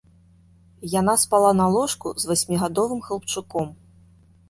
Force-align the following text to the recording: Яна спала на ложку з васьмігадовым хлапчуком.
Яна 0.99 1.15
спала 1.25 1.51
на 1.61 1.67
ложку 1.77 2.15
з 2.25 2.33
васьмігадовым 2.33 3.07
хлапчуком. 3.11 3.73